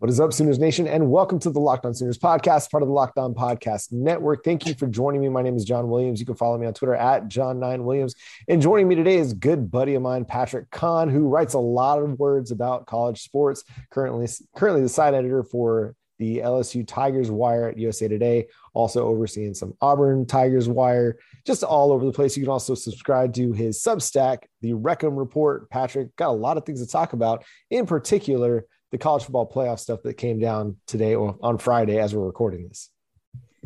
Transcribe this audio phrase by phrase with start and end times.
[0.00, 2.88] What is up, Sooners Nation, and welcome to the Locked On Sooners podcast, part of
[2.88, 4.44] the Locked On Podcast Network.
[4.44, 5.28] Thank you for joining me.
[5.28, 6.20] My name is John Williams.
[6.20, 8.14] You can follow me on Twitter at John9Williams.
[8.46, 12.00] And joining me today is good buddy of mine, Patrick Kahn, who writes a lot
[12.00, 13.64] of words about college sports.
[13.90, 19.52] Currently, currently the side editor for the LSU Tigers Wire at USA Today, also overseeing
[19.52, 22.36] some Auburn Tigers Wire, just all over the place.
[22.36, 25.68] You can also subscribe to his Substack, the Reckham Report.
[25.70, 29.78] Patrick got a lot of things to talk about, in particular the college football playoff
[29.78, 32.90] stuff that came down today or on Friday as we're recording this.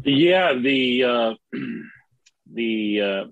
[0.02, 1.34] Yeah, the uh,
[2.52, 3.24] the uh,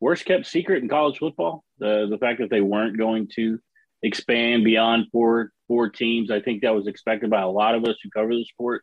[0.00, 3.58] worst kept secret in college football the the fact that they weren't going to
[4.02, 6.30] expand beyond four four teams.
[6.30, 8.82] I think that was expected by a lot of us who cover the sport.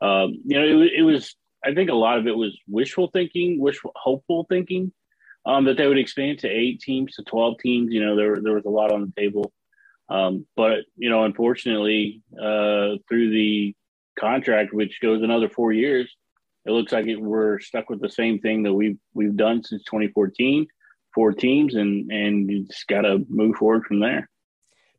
[0.00, 1.34] Um, you know, it, it, was.
[1.64, 4.92] I think a lot of it was wishful thinking, wishful hopeful thinking
[5.46, 7.92] um, that they would expand to eight teams to twelve teams.
[7.92, 9.52] You know, there there was a lot on the table.
[10.08, 13.74] Um, but you know, unfortunately, uh, through the
[14.18, 16.14] contract, which goes another four years,
[16.66, 19.82] it looks like it, we're stuck with the same thing that we've we've done since
[19.84, 20.66] 2014,
[21.14, 24.28] four teams, and and you just got to move forward from there.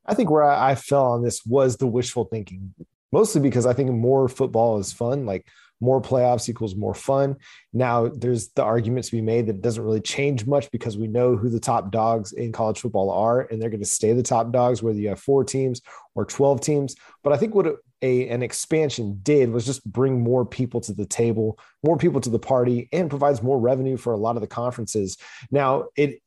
[0.06, 2.74] I think where I, I fell on this was the wishful thinking,
[3.12, 5.26] mostly because I think more football is fun.
[5.26, 5.48] Like
[5.82, 7.36] more playoffs equals more fun.
[7.74, 11.08] Now, there's the argument to be made that it doesn't really change much because we
[11.08, 14.24] know who the top dogs in college football are, and they're going to stay the
[14.24, 15.82] top dogs, whether you have four teams
[16.16, 16.96] or 12 teams.
[17.24, 21.06] But I think what a, an expansion did was just bring more people to the
[21.06, 24.48] table, more people to the party, and provides more revenue for a lot of the
[24.48, 25.18] conferences.
[25.52, 26.22] Now, it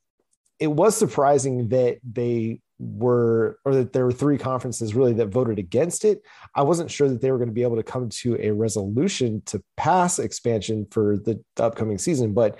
[0.59, 5.59] it was surprising that they were or that there were three conferences really that voted
[5.59, 6.21] against it.
[6.55, 9.41] I wasn't sure that they were going to be able to come to a resolution
[9.47, 12.59] to pass expansion for the upcoming season but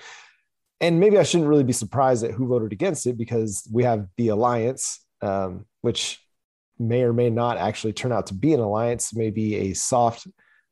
[0.80, 4.06] and maybe i shouldn't really be surprised at who voted against it because we have
[4.16, 6.18] the alliance um, which
[6.78, 10.26] may or may not actually turn out to be an alliance maybe a soft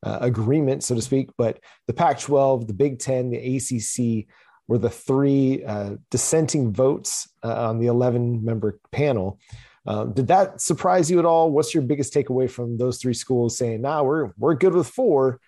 [0.04, 4.26] uh, agreement so to speak but the pac 12 the big 10 the acc
[4.68, 9.40] were the three uh, dissenting votes uh, on the 11 member panel.
[9.86, 11.50] Um, did that surprise you at all?
[11.50, 15.40] What's your biggest takeaway from those three schools saying, "Nah, we're we're good with four,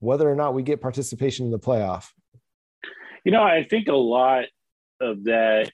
[0.00, 2.10] whether or not we get participation in the playoff"?
[3.24, 4.44] You know, I think a lot
[5.00, 5.70] of that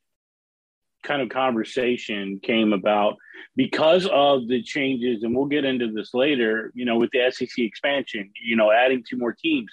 [1.02, 3.16] kind of conversation came about
[3.56, 6.70] because of the changes, and we'll get into this later.
[6.76, 9.72] You know, with the SEC expansion, you know, adding two more teams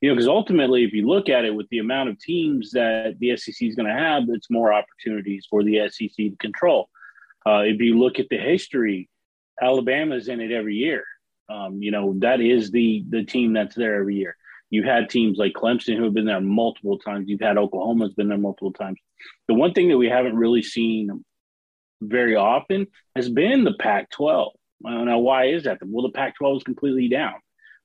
[0.00, 3.16] you know, because ultimately, if you look at it with the amount of teams that
[3.18, 6.88] the SEC is going to have, it's more opportunities for the SEC to control.
[7.44, 9.08] Uh, if you look at the history,
[9.60, 11.04] Alabama's in it every year.
[11.48, 14.36] Um, you know, that is the the team that's there every year.
[14.70, 17.28] You've had teams like Clemson who have been there multiple times.
[17.28, 19.00] You've had Oklahoma's been there multiple times.
[19.48, 21.24] The one thing that we haven't really seen
[22.02, 24.50] very often has been the Pac-12.
[24.82, 25.78] Now, why is that?
[25.82, 27.34] Well, the Pac-12 is completely down.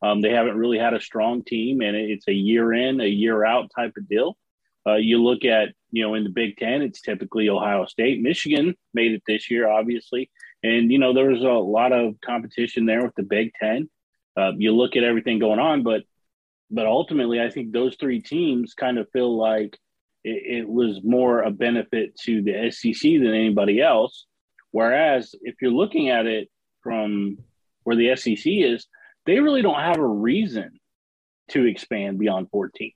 [0.03, 3.45] Um, they haven't really had a strong team, and it's a year in, a year
[3.45, 4.37] out type of deal.
[4.85, 8.21] Uh, you look at, you know, in the Big Ten, it's typically Ohio State.
[8.21, 10.29] Michigan made it this year, obviously.
[10.61, 13.89] And, you know, there was a lot of competition there with the Big Ten.
[14.35, 16.01] Uh, you look at everything going on, but
[16.71, 19.77] but ultimately, I think those three teams kind of feel like
[20.23, 24.25] it, it was more a benefit to the SEC than anybody else.
[24.71, 26.49] Whereas if you're looking at it
[26.81, 27.37] from
[27.83, 28.87] where the SEC is,
[29.25, 30.79] they really don't have a reason
[31.49, 32.93] to expand beyond four teams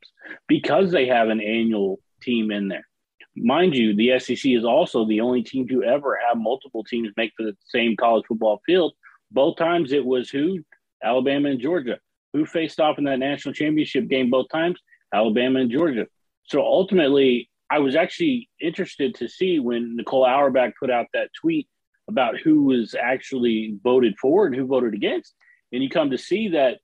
[0.47, 2.88] because they have an annual team in there.
[3.35, 7.33] Mind you, the SEC is also the only team to ever have multiple teams make
[7.38, 8.93] the same college football field.
[9.31, 10.59] Both times it was who?
[11.03, 11.99] Alabama and Georgia.
[12.33, 14.79] Who faced off in that national championship game both times?
[15.13, 16.07] Alabama and Georgia.
[16.45, 21.67] So ultimately, I was actually interested to see when Nicole Auerbach put out that tweet
[22.07, 25.35] about who was actually voted for and who voted against
[25.72, 26.79] and you come to see that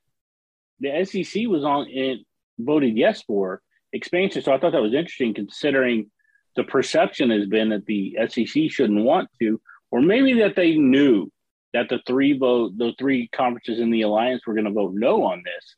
[0.80, 2.20] the SEC was on it
[2.60, 3.62] voted yes for
[3.94, 4.42] expansion.
[4.42, 6.10] So I thought that was interesting considering
[6.56, 9.60] the perception has been that the SEC shouldn't want to,
[9.92, 11.32] or maybe that they knew
[11.74, 15.24] that the three vote, the three conferences in the alliance were going to vote no
[15.24, 15.76] on this.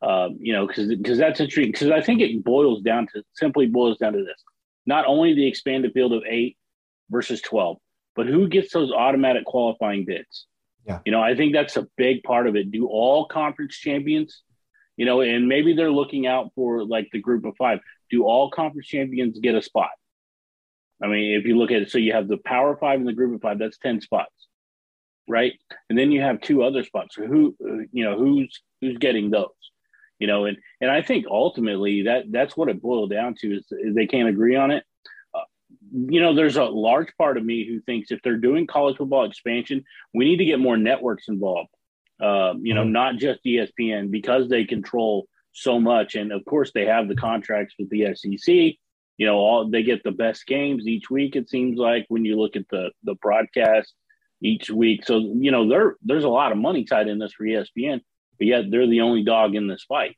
[0.00, 1.72] Um, you know, because because that's interesting.
[1.72, 4.42] Because I think it boils down to simply boils down to this:
[4.86, 6.56] not only the expanded field of eight
[7.10, 7.78] versus twelve,
[8.14, 10.46] but who gets those automatic qualifying bids.
[10.88, 11.00] Yeah.
[11.04, 12.72] You know, I think that's a big part of it.
[12.72, 14.42] Do all conference champions,
[14.96, 17.80] you know, and maybe they're looking out for like the group of five.
[18.10, 19.90] Do all conference champions get a spot?
[21.02, 23.12] I mean, if you look at it, so you have the power five and the
[23.12, 24.32] group of five, that's 10 spots,
[25.28, 25.52] right?
[25.90, 27.16] And then you have two other spots.
[27.16, 27.54] So who,
[27.92, 29.48] you know, who's, who's getting those?
[30.18, 33.66] You know, and, and I think ultimately that that's what it boiled down to is,
[33.70, 34.84] is they can't agree on it
[35.90, 39.24] you know, there's a large part of me who thinks if they're doing college football
[39.24, 39.84] expansion,
[40.14, 41.70] we need to get more networks involved.
[42.20, 42.92] Um, you know, mm-hmm.
[42.92, 47.74] not just ESPN because they control so much, and of course they have the contracts
[47.78, 48.54] with the SEC.
[48.54, 51.36] You know, all they get the best games each week.
[51.36, 53.92] It seems like when you look at the the broadcast
[54.42, 55.04] each week.
[55.04, 58.00] So you know, there there's a lot of money tied in this for ESPN,
[58.38, 60.16] but yet they're the only dog in this fight.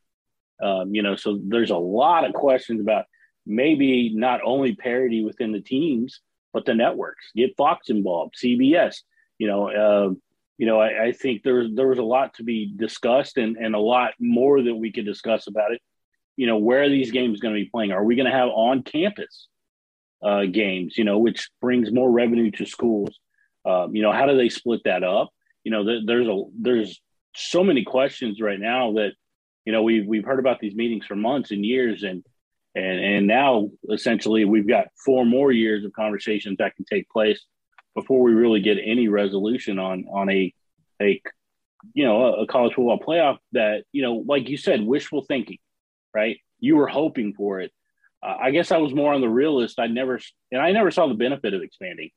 [0.62, 3.06] Um, you know, so there's a lot of questions about
[3.50, 6.20] maybe not only parity within the teams,
[6.52, 7.30] but the networks.
[7.34, 8.96] Get Fox involved, CBS.
[9.38, 10.14] You know, uh,
[10.58, 13.74] you know, I, I, think there's there was a lot to be discussed and and
[13.74, 15.80] a lot more that we could discuss about it.
[16.36, 17.92] You know, where are these games going to be playing?
[17.92, 19.48] Are we going to have on campus
[20.22, 20.96] uh, games?
[20.96, 23.18] You know, which brings more revenue to schools.
[23.64, 25.30] Um, you know, how do they split that up?
[25.64, 27.00] You know, th- there's a there's
[27.34, 29.12] so many questions right now that
[29.64, 32.24] you know we've we've heard about these meetings for months and years, and
[32.74, 37.44] and and now essentially we've got four more years of conversations that can take place
[37.94, 40.54] before we really get any resolution on on a
[41.02, 41.20] a
[41.94, 45.58] you know a college football playoff that you know like you said wishful thinking,
[46.14, 46.38] right?
[46.58, 47.72] You were hoping for it.
[48.22, 49.80] Uh, I guess I was more on the realist.
[49.80, 50.20] I never
[50.52, 52.10] and I never saw the benefit of expanding.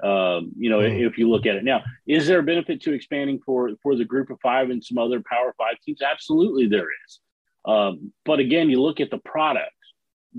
[0.00, 1.06] Um, you know, mm.
[1.08, 4.04] if you look at it now, is there a benefit to expanding for for the
[4.04, 6.02] group of five and some other Power Five teams?
[6.02, 7.20] Absolutely, there is.
[7.64, 9.72] Um, but again, you look at the product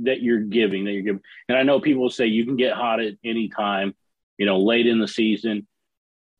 [0.04, 3.00] that you're giving, that you're giving, and I know people say you can get hot
[3.00, 3.96] at any time.
[4.38, 5.68] You know, late in the season,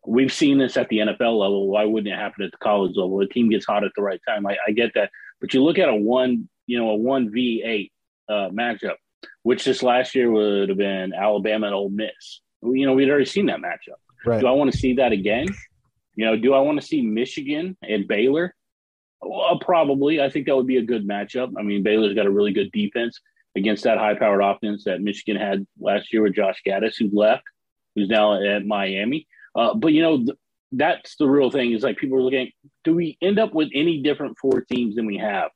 [0.08, 1.68] we've seen this at the NFL level.
[1.68, 3.20] Why wouldn't it happen at the college level?
[3.20, 4.48] A team gets hot at the right time.
[4.48, 5.12] I, I get that,
[5.42, 7.92] but you look at a one, you know, a one v eight
[8.30, 8.96] uh, matchup,
[9.44, 13.26] which this last year would have been Alabama and Ole Miss you know, we'd already
[13.26, 13.98] seen that matchup.
[14.26, 14.42] Right.
[14.42, 15.48] Do I want to see that again?
[16.16, 18.54] You know, do I want to see Michigan and Baylor?
[19.22, 20.22] Well, probably.
[20.22, 21.54] I think that would be a good matchup.
[21.58, 23.20] I mean, Baylor's got a really good defense
[23.56, 27.44] against that high-powered offense that Michigan had last year with Josh Gattis, who left,
[27.96, 29.28] who's now at Miami.
[29.56, 30.38] Uh, but you know, th-
[30.72, 31.72] that's the real thing.
[31.72, 32.52] Is like people are looking.
[32.84, 35.50] Do we end up with any different four teams than we have?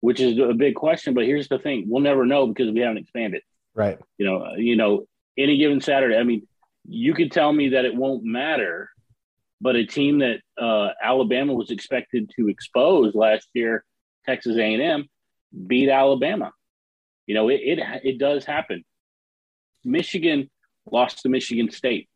[0.00, 1.14] Which is a big question.
[1.14, 3.42] But here's the thing: we'll never know because we haven't expanded.
[3.74, 3.98] Right.
[4.18, 4.54] You know.
[4.56, 5.06] You know
[5.38, 6.16] any given Saturday.
[6.16, 6.46] I mean,
[6.88, 8.90] you could tell me that it won't matter,
[9.60, 13.84] but a team that uh, Alabama was expected to expose last year,
[14.24, 15.08] Texas A&M,
[15.66, 16.52] beat Alabama.
[17.26, 18.84] You know, it it, it does happen.
[19.84, 20.50] Michigan
[20.90, 22.08] lost to Michigan State,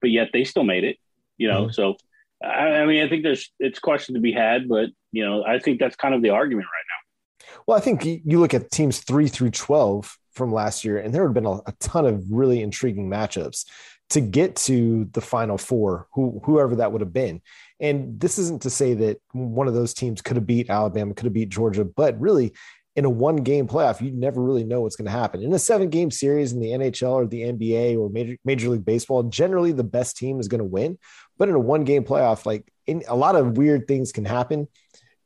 [0.00, 0.96] but yet they still made it.
[1.36, 1.72] You know, mm-hmm.
[1.72, 1.96] so
[2.42, 5.58] I, I mean, I think there's it's question to be had, but you know, I
[5.58, 7.58] think that's kind of the argument right now.
[7.66, 11.22] Well, I think you look at teams three through twelve from last year, and there
[11.22, 13.64] would have been a, a ton of really intriguing matchups
[14.10, 17.42] to get to the final four, who, whoever that would have been.
[17.80, 21.26] And this isn't to say that one of those teams could have beat Alabama, could
[21.26, 22.54] have beat Georgia, but really
[22.98, 25.40] in a one game playoff, you never really know what's going to happen.
[25.40, 28.84] In a seven game series in the NHL or the NBA or Major, Major League
[28.84, 30.98] Baseball, generally the best team is going to win.
[31.38, 34.66] But in a one game playoff, like in, a lot of weird things can happen.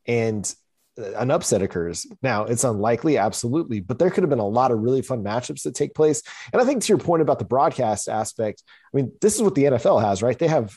[0.07, 0.55] And
[0.99, 2.07] uh, an upset occurs.
[2.21, 5.63] Now, it's unlikely, absolutely, but there could have been a lot of really fun matchups
[5.63, 6.23] that take place.
[6.53, 9.55] And I think to your point about the broadcast aspect, I mean, this is what
[9.55, 10.39] the NFL has, right?
[10.39, 10.77] They have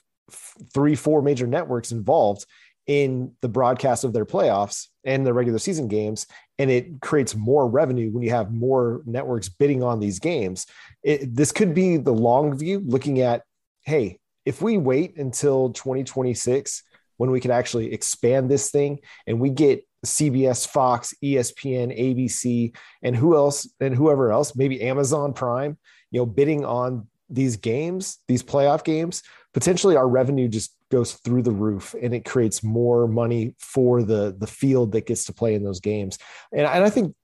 [0.74, 2.46] three, four major networks involved
[2.88, 6.28] in the broadcast of their playoffs and their regular season games.
[6.60, 10.66] And it creates more revenue when you have more networks bidding on these games.
[11.04, 13.44] It, this could be the long view looking at,
[13.82, 16.84] hey, if we wait until 2026
[17.18, 23.16] when we can actually expand this thing and we get CBS, Fox, ESPN, ABC, and
[23.16, 25.78] who else, and whoever else, maybe Amazon Prime,
[26.12, 29.24] you know, bidding on these games, these playoff games,
[29.56, 34.36] potentially our revenue just goes through the roof and it creates more money for the
[34.38, 36.18] the field that gets to play in those games.
[36.52, 37.16] And, and I think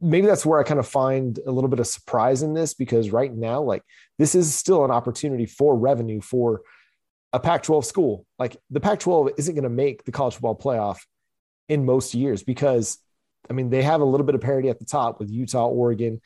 [0.00, 3.10] maybe that's where I kind of find a little bit of surprise in this because
[3.10, 3.82] right now, like
[4.16, 6.60] this is still an opportunity for revenue for
[7.32, 8.24] a Pac 12 school.
[8.38, 10.98] Like the Pac 12 isn't going to make the college football playoff
[11.68, 12.96] in most years because
[13.50, 16.20] I mean they have a little bit of parity at the top with Utah, Oregon.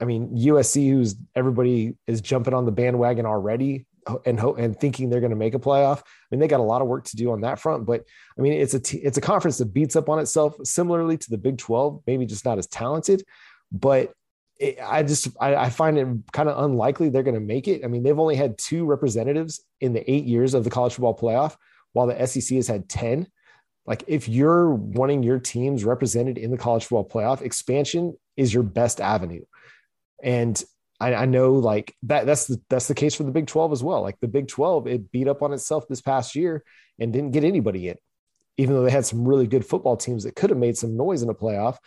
[0.00, 3.86] I mean USC, who's everybody is jumping on the bandwagon already
[4.24, 5.98] and and thinking they're going to make a playoff.
[6.00, 8.04] I mean they got a lot of work to do on that front, but
[8.38, 11.30] I mean it's a t- it's a conference that beats up on itself similarly to
[11.30, 13.24] the Big Twelve, maybe just not as talented,
[13.70, 14.12] but.
[14.58, 17.84] It, I just I, I find it kind of unlikely they're going to make it.
[17.84, 21.14] I mean, they've only had two representatives in the eight years of the college football
[21.14, 21.56] playoff,
[21.92, 23.26] while the SEC has had ten.
[23.86, 28.62] Like if you're wanting your teams represented in the college football playoff, expansion is your
[28.62, 29.44] best avenue.
[30.22, 30.62] And
[31.00, 33.82] I, I, know like that that's the that's the case for the Big 12 as
[33.82, 34.02] well.
[34.02, 36.64] Like the Big 12, it beat up on itself this past year
[36.98, 37.96] and didn't get anybody in,
[38.56, 41.22] even though they had some really good football teams that could have made some noise
[41.22, 41.78] in a playoff.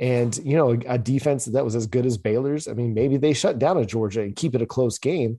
[0.00, 2.66] And you know, a defense that was as good as Baylor's.
[2.68, 5.38] I mean, maybe they shut down a Georgia and keep it a close game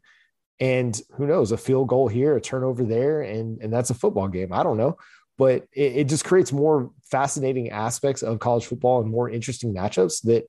[0.60, 4.28] And who knows, a field goal here, a turnover there, and and that's a football
[4.28, 4.54] game.
[4.54, 4.98] I don't know,
[5.38, 10.22] but it, it just creates more fascinating aspects of college football and more interesting matchups
[10.24, 10.46] that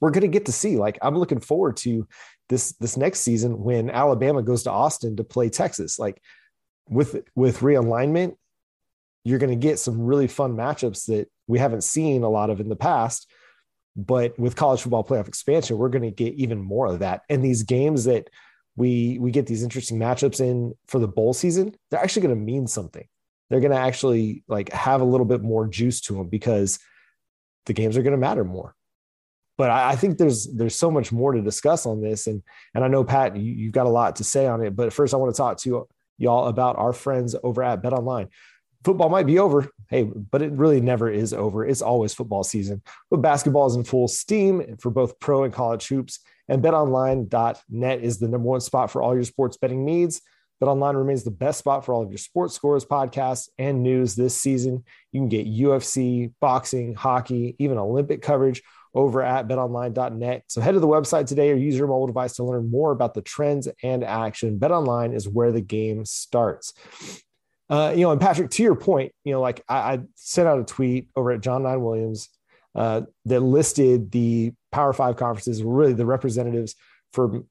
[0.00, 0.76] we're going to get to see.
[0.76, 2.06] Like I'm looking forward to
[2.48, 5.98] this this next season when Alabama goes to Austin to play Texas.
[5.98, 6.20] Like
[6.88, 8.36] with with realignment,
[9.24, 12.60] you're going to get some really fun matchups that we haven't seen a lot of
[12.60, 13.30] in the past.
[13.96, 17.22] But with college football playoff expansion, we're going to get even more of that.
[17.28, 18.30] And these games that
[18.76, 22.40] we we get these interesting matchups in for the bowl season, they're actually going to
[22.40, 23.06] mean something.
[23.50, 26.78] They're going to actually like have a little bit more juice to them because
[27.66, 28.74] the games are going to matter more
[29.58, 32.42] but I, I, think there's there's so much more to discuss on this, and
[32.74, 34.74] and I know Pat, you, have got a lot to say on it.
[34.74, 35.86] But first, I want to talk to
[36.16, 38.28] y'all about our friends over at Bet Online.
[38.84, 41.66] Football might be over, hey, but it really never is over.
[41.66, 42.80] It's always football season.
[43.10, 46.20] But basketball is in full steam for both pro and college hoops.
[46.48, 50.22] And betonline.net is the number one spot for all your sports betting needs.
[50.62, 54.36] BetOnline remains the best spot for all of your sports scores, podcasts, and news this
[54.36, 54.84] season.
[55.12, 58.62] You can get UFC, boxing, hockey, even Olympic coverage
[58.94, 60.44] over at betonline.net.
[60.48, 63.14] So head to the website today or use your mobile device to learn more about
[63.14, 64.58] the trends and action.
[64.58, 66.72] BetOnline is where the game starts.
[67.70, 70.58] Uh, you know, and Patrick, to your point, you know, like I, I sent out
[70.58, 72.28] a tweet over at John Nine Williams
[72.74, 76.74] uh, that listed the Power Five conferences, really the representatives
[77.12, 77.42] for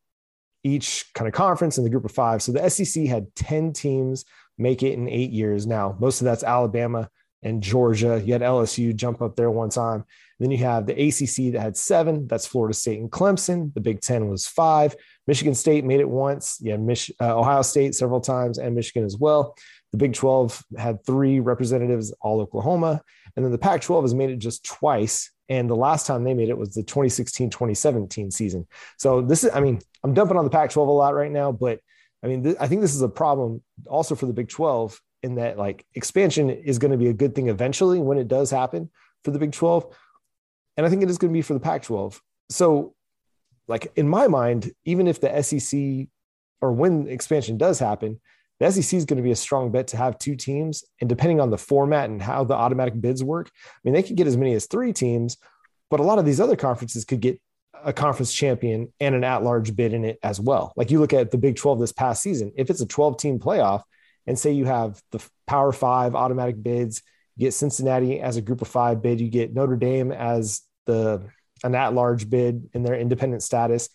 [0.64, 2.42] each kind of conference in the group of five.
[2.42, 4.26] So the SEC had 10 teams
[4.58, 5.68] make it in eight years.
[5.68, 7.10] Now, most of that's Alabama
[7.44, 8.22] and Georgia.
[8.24, 10.06] You had LSU jump up there one time.
[10.40, 12.28] Then you have the ACC that had seven.
[12.28, 13.74] That's Florida State and Clemson.
[13.74, 14.96] The Big Ten was five.
[15.26, 16.60] Michigan State made it once.
[16.62, 19.56] Yeah, Mich- uh, Ohio State several times, and Michigan as well.
[19.92, 23.02] The Big 12 had three representatives, all Oklahoma.
[23.36, 25.32] And then the Pac 12 has made it just twice.
[25.50, 28.68] And the last time they made it was the 2016 2017 season.
[28.98, 31.52] So this is, I mean, I'm dumping on the Pac 12 a lot right now,
[31.52, 31.80] but
[32.24, 35.36] I mean, th- I think this is a problem also for the Big 12 in
[35.36, 38.90] that like expansion is going to be a good thing eventually when it does happen
[39.24, 39.96] for the Big 12.
[40.76, 42.22] And I think it is going to be for the Pac 12.
[42.50, 42.94] So,
[43.68, 46.08] like in my mind, even if the SEC
[46.62, 48.20] or when expansion does happen,
[48.60, 50.84] the SEC is going to be a strong bet to have two teams.
[51.02, 54.16] And depending on the format and how the automatic bids work, I mean, they could
[54.16, 55.38] get as many as three teams,
[55.90, 57.40] but a lot of these other conferences could get
[57.84, 60.74] a conference champion and an at large bid in it as well.
[60.76, 63.40] Like you look at the Big 12 this past season, if it's a 12 team
[63.40, 63.84] playoff,
[64.28, 67.02] and say you have the Power Five automatic bids,
[67.36, 71.24] you get Cincinnati as a Group of Five bid, you get Notre Dame as the
[71.64, 73.90] an at-large bid in their independent status.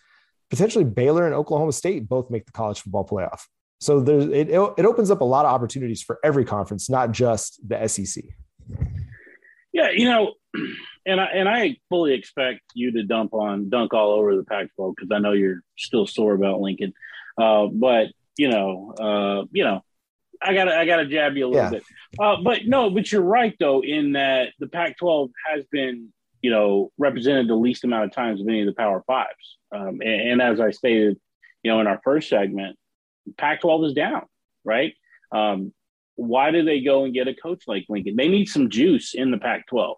[0.50, 3.42] Potentially, Baylor and Oklahoma State both make the college football playoff.
[3.80, 7.60] So there's it, it opens up a lot of opportunities for every conference, not just
[7.68, 8.24] the SEC.
[9.72, 10.34] Yeah, you know,
[11.06, 14.94] and I and I fully expect you to dump on dunk all over the Pac-12
[14.96, 16.92] because I know you're still sore about Lincoln.
[17.36, 19.82] Uh, but you know, uh, you know,
[20.44, 21.70] I gotta I gotta jab you a little yeah.
[21.70, 21.84] bit.
[22.18, 26.90] Uh, but no, but you're right though in that the Pac-12 has been you know
[26.98, 29.58] represented the least amount of times of any of the Power Fives.
[29.74, 31.18] Um, and, and, as I stated,
[31.62, 32.76] you know, in our first segment,
[33.38, 34.26] Pac-12 is down,
[34.64, 34.92] right?
[35.30, 35.72] Um,
[36.16, 38.16] why do they go and get a coach like Lincoln?
[38.16, 39.94] They need some juice in the Pac-12.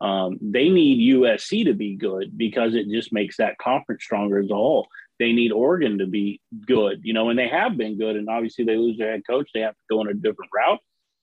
[0.00, 4.50] Um, they need USC to be good because it just makes that conference stronger as
[4.50, 8.16] a whole they need Oregon to be good, you know, and they have been good.
[8.16, 10.80] And obviously, they lose their head coach, they have to go on a different route,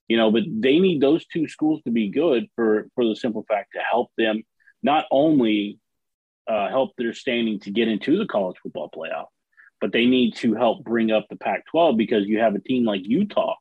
[0.08, 0.32] you know.
[0.32, 3.80] But they need those two schools to be good for for the simple fact to
[3.80, 4.44] help them
[4.84, 5.80] not only
[6.48, 9.28] uh, help their standing to get into the college football playoff,
[9.80, 13.02] but they need to help bring up the Pac-12 because you have a team like
[13.06, 13.56] Utah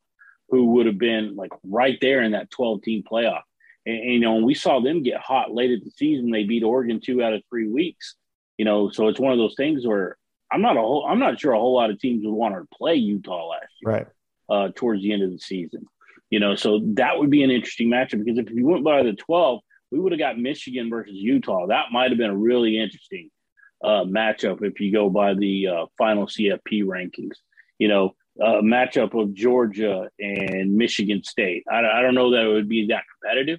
[0.49, 3.43] who would have been like right there in that 12 team playoff.
[3.87, 6.31] And, and, you know, we saw them get hot late in the season.
[6.31, 8.17] They beat Oregon two out of three weeks.
[8.59, 10.19] You know, so it's one of those things where
[10.53, 11.07] I'm not a whole.
[11.09, 13.93] I'm not sure a whole lot of teams would want to play Utah last year,
[13.93, 14.07] right?
[14.49, 15.87] Uh, towards the end of the season,
[16.31, 19.13] you know, so that would be an interesting matchup because if you went by the
[19.13, 21.67] 12, we would have got Michigan versus Utah.
[21.67, 23.31] That might have been a really interesting
[23.83, 27.35] uh, matchup if you go by the uh, final CFP rankings.
[27.79, 31.65] You know, a matchup of Georgia and Michigan State.
[31.71, 33.59] I, I don't know that it would be that competitive,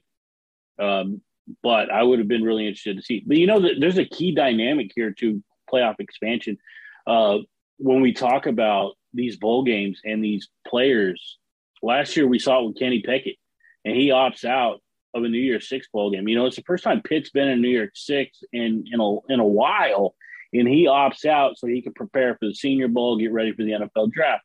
[0.79, 1.21] um,
[1.61, 3.23] but I would have been really interested to see.
[3.25, 6.57] But you know, there's a key dynamic here to playoff expansion.
[7.05, 7.39] Uh,
[7.77, 11.37] when we talk about these bowl games and these players,
[11.81, 13.37] last year we saw it with Kenny Pickett,
[13.85, 14.79] and he opts out
[15.13, 16.27] of a New Year's Six bowl game.
[16.27, 19.33] You know, it's the first time Pitt's been in New Year's Six in in a
[19.33, 20.15] in a while,
[20.53, 23.63] and he opts out so he can prepare for the Senior Bowl, get ready for
[23.63, 24.43] the NFL draft.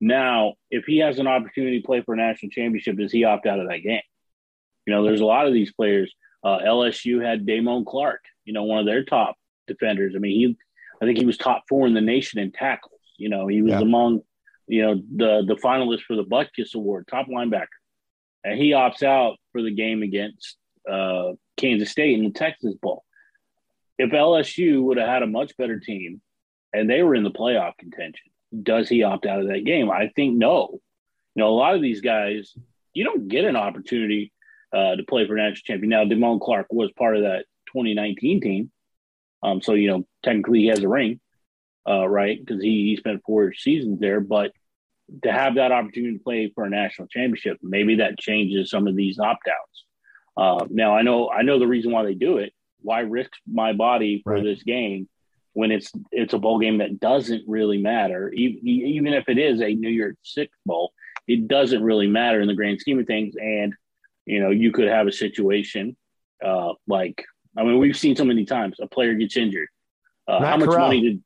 [0.00, 3.46] Now, if he has an opportunity to play for a national championship, does he opt
[3.46, 4.02] out of that game?
[4.86, 6.14] You know, there's a lot of these players.
[6.44, 9.36] Uh, LSU had Damone Clark, you know, one of their top
[9.66, 10.12] defenders.
[10.14, 10.56] I mean, he
[11.00, 13.00] I think he was top four in the nation in tackles.
[13.18, 13.80] You know, he was yeah.
[13.80, 14.20] among,
[14.66, 17.66] you know, the the finalists for the Butkus Award, top linebacker,
[18.44, 20.56] and he opts out for the game against
[20.90, 23.04] uh, Kansas State in the Texas Bowl.
[23.98, 26.20] If LSU would have had a much better team,
[26.72, 28.30] and they were in the playoff contention,
[28.62, 29.90] does he opt out of that game?
[29.90, 30.80] I think no.
[31.34, 32.54] You know, a lot of these guys,
[32.92, 34.32] you don't get an opportunity
[34.72, 35.90] uh, to play for national champion.
[35.90, 38.70] Now, Damone Clark was part of that 2019 team,
[39.42, 41.20] um, so you know technically he has a ring,
[41.88, 42.38] uh, right?
[42.38, 44.20] Because he, he spent four seasons there.
[44.20, 44.52] But
[45.22, 48.96] to have that opportunity to play for a national championship, maybe that changes some of
[48.96, 49.84] these opt outs.
[50.36, 52.52] Uh, now I know I know the reason why they do it.
[52.80, 54.44] Why risk my body for right.
[54.44, 55.08] this game
[55.56, 59.62] when it's it's a bowl game that doesn't really matter, even even if it is
[59.62, 60.92] a New Year's Six bowl,
[61.26, 63.34] it doesn't really matter in the grand scheme of things.
[63.40, 63.74] And
[64.26, 65.96] you know, you could have a situation
[66.44, 67.24] uh, like
[67.56, 69.68] I mean, we've seen so many times a player gets injured.
[70.28, 70.88] Uh, how much Corral.
[70.88, 71.22] money did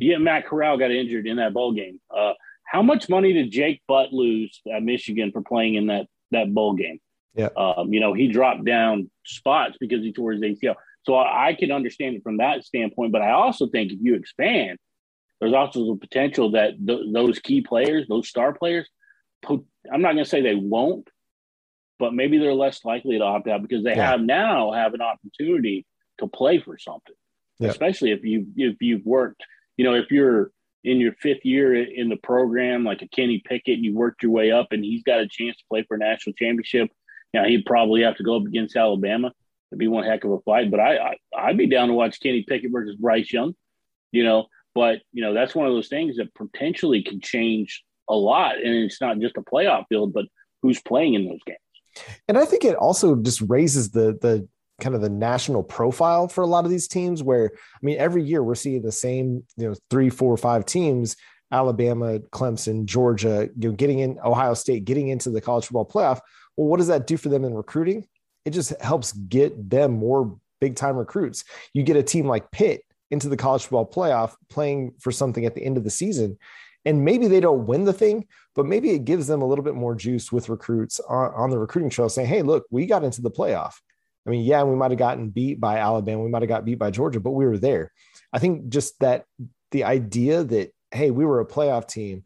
[0.00, 2.00] yeah Matt Corral got injured in that bowl game?
[2.14, 2.32] Uh,
[2.64, 6.74] how much money did Jake Butt lose at Michigan for playing in that that bowl
[6.74, 6.98] game?
[7.34, 10.74] Yeah, um, you know he dropped down spots because he tore his ACL.
[11.02, 14.14] So I, I can understand it from that standpoint, but I also think if you
[14.14, 14.78] expand,
[15.40, 18.88] there's also the potential that th- those key players, those star players,
[19.48, 21.08] I'm not going to say they won't,
[21.98, 24.10] but maybe they're less likely to opt out because they yeah.
[24.10, 25.86] have now have an opportunity
[26.18, 27.14] to play for something.
[27.58, 27.68] Yeah.
[27.68, 29.42] Especially if you if you've worked,
[29.76, 30.50] you know, if you're
[30.84, 34.32] in your fifth year in the program, like a Kenny Pickett, and you worked your
[34.32, 36.90] way up, and he's got a chance to play for a national championship.
[37.34, 39.32] Now he'd probably have to go up against Alabama.
[39.70, 40.70] It'd be one heck of a fight.
[40.70, 43.54] But I, I would be down to watch Kenny Pickett versus Bryce Young.
[44.12, 48.14] You know, but you know that's one of those things that potentially can change a
[48.14, 50.26] lot, and it's not just a playoff field, but
[50.62, 51.58] who's playing in those games.
[52.28, 54.48] And I think it also just raises the the
[54.80, 58.22] kind of the national profile for a lot of these teams where I mean every
[58.22, 61.16] year we're seeing the same, you know, three, four, five teams,
[61.50, 66.20] Alabama, Clemson, Georgia, you know, getting in Ohio State, getting into the college football playoff.
[66.56, 68.06] Well, what does that do for them in recruiting?
[68.44, 71.44] It just helps get them more big time recruits.
[71.72, 75.54] You get a team like Pitt into the college football playoff playing for something at
[75.54, 76.38] the end of the season
[76.88, 79.74] and maybe they don't win the thing, but maybe it gives them a little bit
[79.74, 83.20] more juice with recruits on, on the recruiting trail saying, hey, look, we got into
[83.20, 83.74] the playoff.
[84.26, 86.78] I mean, yeah, we might have gotten beat by Alabama, we might have got beat
[86.78, 87.92] by Georgia, but we were there.
[88.32, 89.26] I think just that
[89.70, 92.24] the idea that, hey, we were a playoff team,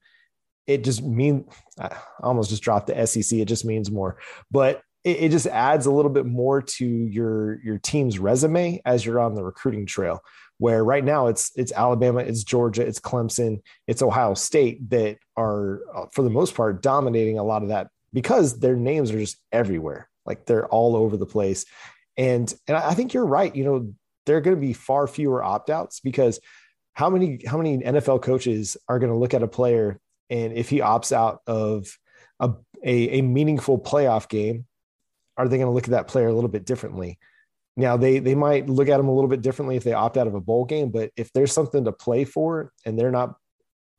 [0.68, 1.46] it just mean
[1.77, 3.40] I almost just dropped the SEC.
[3.40, 4.16] It just means more,
[4.48, 9.05] but it, it just adds a little bit more to your your team's resume as
[9.05, 10.22] you're on the recruiting trail
[10.62, 15.81] where right now it's it's Alabama, it's Georgia, it's Clemson, it's Ohio State that are
[15.92, 19.38] uh, for the most part dominating a lot of that because their names are just
[19.51, 20.09] everywhere.
[20.25, 21.64] Like they're all over the place.
[22.16, 23.92] And and I think you're right, you know,
[24.25, 26.38] there are going to be far fewer opt-outs because
[26.92, 29.98] how many how many NFL coaches are going to look at a player
[30.31, 31.98] and if he opts out of
[32.38, 32.51] a,
[32.85, 34.66] a, a meaningful playoff game,
[35.37, 37.18] are they going to look at that player a little bit differently?
[37.76, 40.26] Now they they might look at them a little bit differently if they opt out
[40.26, 43.35] of a bowl game, but if there's something to play for and they're not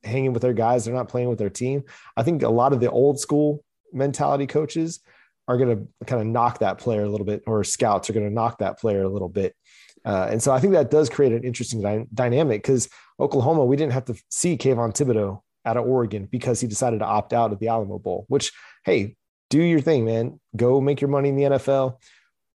[0.03, 1.83] hanging with their guys, they're not playing with their team.
[2.15, 4.99] I think a lot of the old school mentality coaches
[5.47, 8.27] are going to kind of knock that player a little bit, or scouts are going
[8.27, 9.55] to knock that player a little bit.
[10.05, 13.75] Uh, and so I think that does create an interesting dy- dynamic because Oklahoma, we
[13.75, 17.53] didn't have to see Kayvon Thibodeaux out of Oregon because he decided to opt out
[17.53, 18.51] of the Alamo Bowl, which,
[18.83, 19.15] hey,
[19.49, 20.39] do your thing, man.
[20.55, 21.97] Go make your money in the NFL.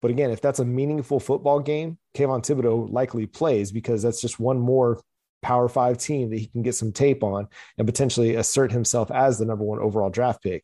[0.06, 4.38] But again, if that's a meaningful football game, Kayvon Thibodeaux likely plays because that's just
[4.38, 5.02] one more
[5.42, 9.36] Power Five team that he can get some tape on and potentially assert himself as
[9.36, 10.62] the number one overall draft pick.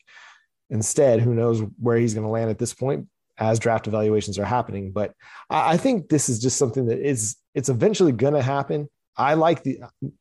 [0.71, 4.45] Instead, who knows where he's going to land at this point as draft evaluations are
[4.45, 4.93] happening.
[4.93, 5.13] But
[5.51, 8.89] I, think this is just something that is it's eventually going to happen.
[9.17, 9.81] I like the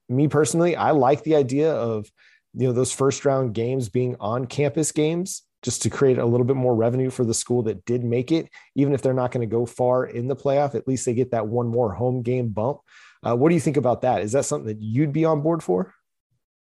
[0.10, 2.12] me personally, I like the idea of
[2.56, 6.46] you know those first round games being on campus games just to create a little
[6.46, 8.50] bit more revenue for the school that did make it.
[8.76, 11.32] Even if they're not going to go far in the playoff, at least they get
[11.32, 12.80] that one more home game bump.
[13.24, 14.22] Uh, what do you think about that?
[14.22, 15.94] Is that something that you'd be on board for?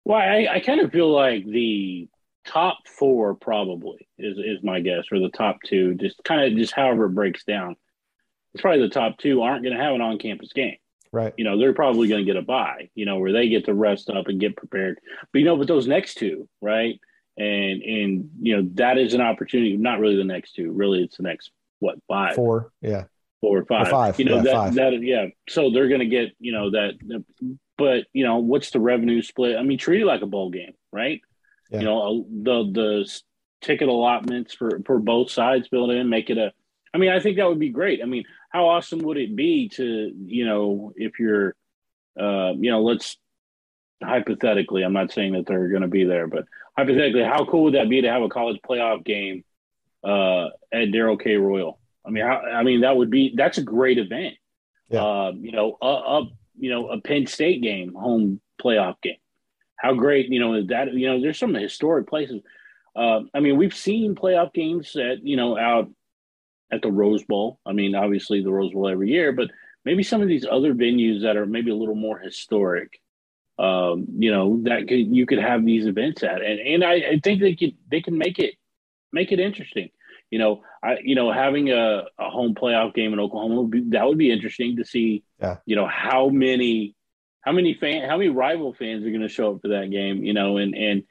[0.04, 2.08] Well, I, I kind of feel like the
[2.46, 6.72] top four probably is is my guess, or the top two, just kind of just
[6.72, 7.74] however it breaks down.
[8.54, 10.76] It's probably the top two aren't going to have an on campus game.
[11.12, 11.34] Right.
[11.36, 13.74] You know, they're probably going to get a bye, you know, where they get to
[13.74, 14.98] rest up and get prepared.
[15.32, 17.00] But, you know, but those next two, right?
[17.36, 19.76] And and you know that is an opportunity.
[19.76, 20.72] Not really the next two.
[20.72, 23.04] Really, it's the next what five, four, yeah,
[23.40, 23.88] four or five.
[23.88, 24.18] Or five.
[24.18, 24.74] You know yeah, that five.
[24.74, 25.26] that yeah.
[25.48, 27.24] So they're going to get you know that,
[27.76, 29.56] but you know what's the revenue split?
[29.58, 31.20] I mean, treat it like a bowl game, right?
[31.70, 31.80] Yeah.
[31.80, 33.20] You know the the
[33.60, 36.52] ticket allotments for for both sides built in, make it a.
[36.94, 38.00] I mean, I think that would be great.
[38.02, 41.54] I mean, how awesome would it be to you know if you're,
[42.18, 43.18] uh, you know, let's
[44.02, 46.44] hypothetically, I'm not saying that they're going to be there, but
[46.76, 49.44] hypothetically, how cool would that be to have a college playoff game
[50.04, 51.36] uh, at Darrell K.
[51.36, 51.78] Royal?
[52.06, 54.34] I mean, how, I mean that would be that's a great event.
[54.88, 55.02] Yeah.
[55.02, 59.16] Uh, you know, up you know a Penn State game, home playoff game.
[59.76, 62.42] How great, you know, is that you know, there's some historic places.
[62.94, 65.90] Uh, I mean, we've seen playoff games at you know out
[66.70, 67.58] at the Rose Bowl.
[67.66, 69.50] I mean, obviously the Rose Bowl every year, but
[69.84, 73.00] maybe some of these other venues that are maybe a little more historic.
[73.58, 77.20] Um, you know, that could you could have these events at, and and I, I
[77.22, 78.54] think they could they can make it
[79.12, 79.90] make it interesting.
[80.30, 83.80] You know, I you know having a, a home playoff game in Oklahoma would be,
[83.90, 85.24] that would be interesting to see.
[85.40, 85.56] Yeah.
[85.64, 86.94] You know how many
[87.40, 90.24] how many fan how many rival fans are going to show up for that game?
[90.24, 91.04] You know, and and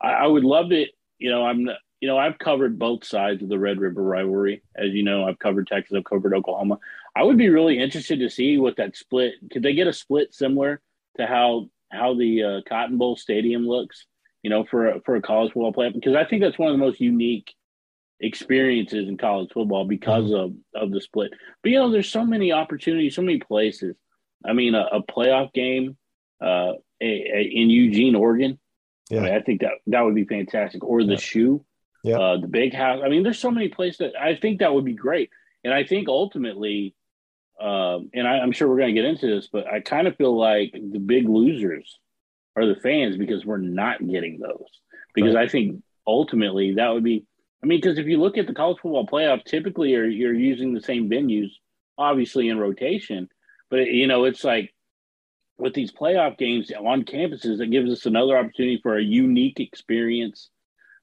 [0.00, 0.90] I, I would love it.
[1.18, 1.68] You know, I'm
[2.02, 4.64] you know, I've covered both sides of the Red River rivalry.
[4.74, 6.80] As you know, I've covered Texas, I've covered Oklahoma.
[7.14, 10.34] I would be really interested to see what that split could they get a split
[10.34, 10.80] similar
[11.18, 14.06] to how how the uh, Cotton Bowl Stadium looks,
[14.42, 16.74] you know, for a, for a college football player because I think that's one of
[16.74, 17.52] the most unique
[18.20, 20.56] experiences in college football because mm-hmm.
[20.74, 21.32] of of the split.
[21.62, 23.96] But you know, there's so many opportunities, so many places.
[24.44, 25.96] I mean, a, a playoff game
[26.42, 28.58] uh, a, a, in Eugene, Oregon.
[29.10, 29.18] Yeah.
[29.18, 30.82] I, mean, I, think that that would be fantastic.
[30.82, 31.18] Or the yeah.
[31.18, 31.64] shoe
[32.02, 32.18] yeah.
[32.18, 33.00] Uh, the big house.
[33.04, 35.30] I mean, there's so many places that I think that would be great.
[35.64, 36.94] And I think ultimately,
[37.62, 40.16] um, and I, am sure we're going to get into this, but I kind of
[40.16, 41.98] feel like the big losers
[42.56, 44.68] are the fans because we're not getting those.
[45.14, 45.46] Because right.
[45.46, 47.24] I think ultimately that would be,
[47.62, 50.74] I mean, because if you look at the college football playoff, typically you're, you're using
[50.74, 51.50] the same venues,
[51.96, 53.28] obviously in rotation,
[53.70, 54.74] but you know, it's like
[55.58, 60.50] with these playoff games on campuses, it gives us another opportunity for a unique experience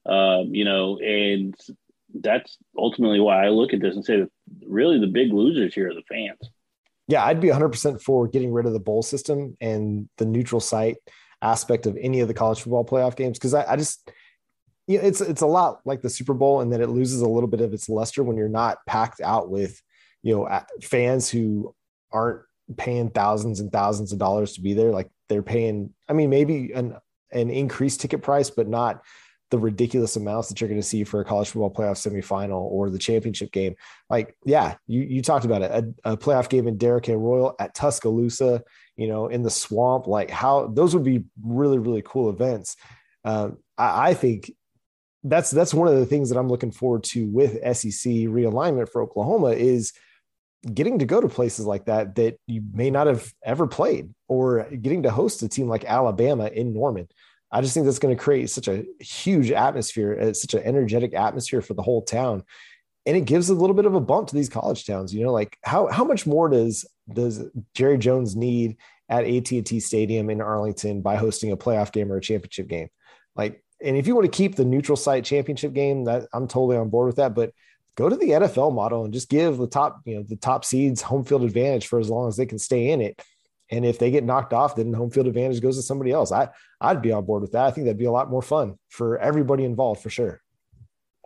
[0.06, 1.54] um, you know, and
[2.14, 4.30] that's ultimately why I look at this and say that
[4.66, 6.38] really the big losers here are the fans.
[7.08, 10.96] Yeah, I'd be 100% for getting rid of the bowl system and the neutral site
[11.42, 14.10] aspect of any of the college football playoff games because I, I, just
[14.86, 17.28] you know, it's it's a lot like the Super Bowl and that it loses a
[17.28, 19.80] little bit of its luster when you're not packed out with
[20.22, 21.74] you know fans who
[22.12, 22.42] aren't
[22.76, 26.72] paying thousands and thousands of dollars to be there like they're paying I mean maybe
[26.72, 26.96] an
[27.32, 29.02] an increased ticket price but not
[29.50, 32.88] the ridiculous amounts that you're going to see for a college football playoff semifinal or
[32.88, 33.74] the championship game.
[34.08, 35.70] Like, yeah, you, you talked about it,
[36.04, 37.16] a, a playoff game in Derrick K.
[37.16, 38.62] Royal at Tuscaloosa,
[38.96, 42.76] you know, in the swamp, like how those would be really, really cool events.
[43.24, 44.52] Um, I, I think
[45.24, 49.02] that's, that's one of the things that I'm looking forward to with SEC realignment for
[49.02, 49.92] Oklahoma is
[50.72, 54.68] getting to go to places like that, that you may not have ever played or
[54.70, 57.08] getting to host a team like Alabama in Norman.
[57.52, 61.14] I just think that's going to create such a huge atmosphere, uh, such an energetic
[61.14, 62.44] atmosphere for the whole town.
[63.06, 65.12] And it gives a little bit of a bump to these college towns.
[65.12, 67.42] You know, like how how much more does does
[67.74, 68.76] Jerry Jones need
[69.08, 72.88] at AT&T Stadium in Arlington by hosting a playoff game or a championship game?
[73.34, 76.76] Like, and if you want to keep the neutral site championship game, that I'm totally
[76.76, 77.34] on board with that.
[77.34, 77.52] But
[77.96, 81.02] go to the NFL model and just give the top, you know, the top seeds
[81.02, 83.20] home field advantage for as long as they can stay in it
[83.70, 86.32] and if they get knocked off, then home field advantage goes to somebody else.
[86.32, 86.48] I
[86.80, 87.66] I'd be on board with that.
[87.66, 90.42] I think that'd be a lot more fun for everybody involved for sure.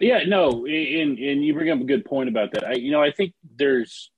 [0.00, 2.64] Yeah, no, and and you bring up a good point about that.
[2.64, 4.10] I you know I think there's,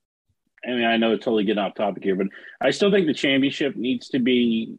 [0.67, 2.29] I mean I know it's totally getting off topic here, but
[2.61, 4.77] I still think the championship needs to be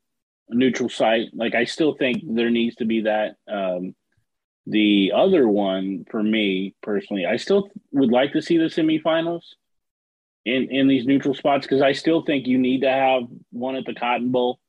[0.50, 1.30] a neutral site.
[1.34, 3.36] Like I still think there needs to be that.
[3.48, 3.96] Um,
[4.66, 9.44] the other one for me personally, I still would like to see the semifinals
[10.48, 13.86] in in these neutral spots because I still think you need to have one at
[13.86, 14.60] the Cotton Bowl,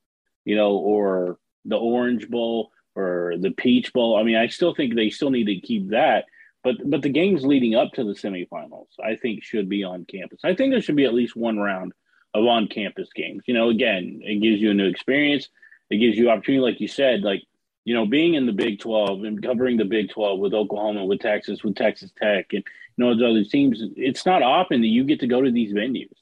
[0.45, 4.17] you know, or the Orange Bowl or the Peach Bowl.
[4.17, 6.25] I mean, I still think they still need to keep that.
[6.65, 10.41] But but the games leading up to the semifinals, I think, should be on campus.
[10.45, 11.93] I think there should be at least one round
[12.35, 13.45] of on campus games.
[13.47, 15.49] You know, again, it gives you a new experience.
[15.91, 17.43] It gives you opportunity, like you said, like
[17.89, 21.21] you know, being in the Big Twelve and covering the Big Twelve with Oklahoma, with
[21.21, 22.63] Texas, with Texas Tech, and
[22.99, 25.73] you know, those other teams, it's not often that you get to go to these
[25.73, 26.13] venues.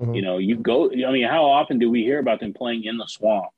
[0.00, 0.14] Mm-hmm.
[0.14, 2.98] You know, you go, I mean, how often do we hear about them playing in
[2.98, 3.52] the swamp,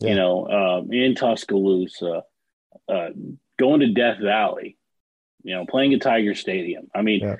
[0.00, 0.08] yeah.
[0.08, 2.22] you know, um, in Tuscaloosa,
[2.88, 3.08] uh,
[3.58, 4.78] going to Death Valley,
[5.42, 6.86] you know, playing at Tiger Stadium.
[6.94, 7.36] I mean, yeah.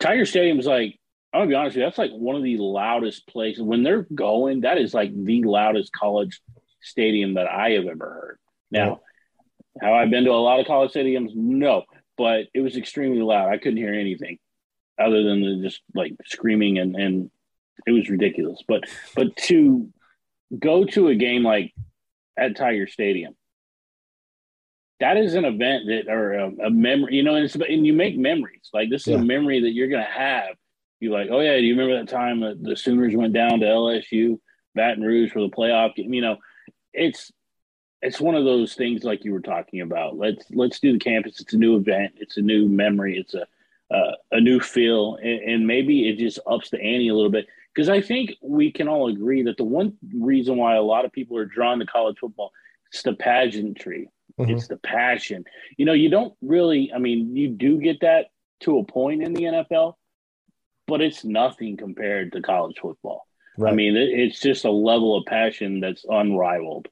[0.00, 0.98] Tiger Stadium is like,
[1.34, 3.62] I'm gonna be honest with you, that's like one of the loudest places.
[3.62, 6.40] When they're going, that is like the loudest college
[6.80, 8.38] stadium that I have ever heard.
[8.72, 9.00] Now,
[9.80, 9.88] yeah.
[9.88, 11.34] have I been to a lot of college stadiums?
[11.36, 11.84] No
[12.16, 13.48] but it was extremely loud.
[13.52, 14.38] I couldn't hear anything
[14.98, 17.30] other than the just like screaming and and
[17.86, 18.62] it was ridiculous.
[18.66, 18.84] But
[19.16, 19.88] but to
[20.58, 21.72] go to a game like
[22.36, 23.34] at Tiger Stadium,
[25.00, 28.16] that is an event that or a, a memory, you know, and, and you make
[28.16, 28.70] memories.
[28.72, 29.18] Like this is yeah.
[29.18, 30.54] a memory that you're gonna have.
[31.00, 33.66] You're like, oh yeah, do you remember that time that the Sooners went down to
[33.66, 34.38] LSU,
[34.76, 36.14] Baton Rouge for the playoff game?
[36.14, 36.36] You know,
[36.92, 37.32] it's
[38.02, 40.18] it's one of those things like you were talking about.
[40.18, 41.40] Let's let's do the campus.
[41.40, 42.14] It's a new event.
[42.16, 43.16] It's a new memory.
[43.16, 43.46] It's a
[43.94, 47.46] uh, a new feel, and, and, maybe it just ups the ante a little bit.
[47.74, 51.12] Because I think we can all agree that the one reason why a lot of
[51.12, 52.52] people are drawn to college football
[52.90, 54.08] is the pageantry.
[54.38, 54.50] Mm-hmm.
[54.50, 55.44] It's the passion.
[55.76, 56.90] You know, you don't really.
[56.94, 58.28] I mean, you do get that
[58.60, 59.94] to a point in the NFL,
[60.86, 63.26] but it's nothing compared to college football.
[63.58, 63.72] Right.
[63.72, 66.88] I mean, it, it's just a level of passion that's unrivaled.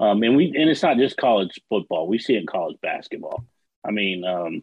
[0.00, 2.08] Um, and we and it's not just college football.
[2.08, 3.44] We see it in college basketball.
[3.86, 4.62] I mean, um,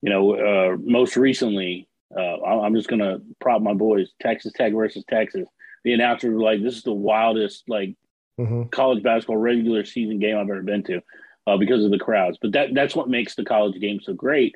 [0.00, 4.12] you know, uh, most recently, uh, I'm just gonna prop my boys.
[4.22, 5.48] Texas Tech versus Texas.
[5.84, 7.96] The announcer was like, "This is the wildest like
[8.38, 8.68] mm-hmm.
[8.68, 11.02] college basketball regular season game I've ever been to."
[11.48, 14.52] Uh, because of the crowds, but that that's what makes the college game so great.